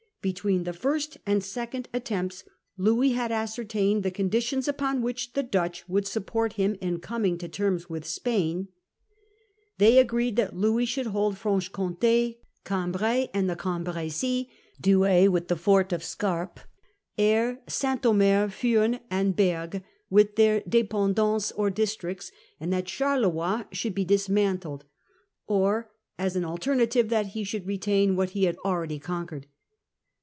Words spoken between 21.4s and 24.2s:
or dis tricts; and that Charleroi should be